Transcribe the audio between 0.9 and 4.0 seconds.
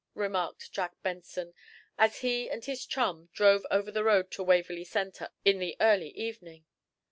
Benson, as he and his chum drove over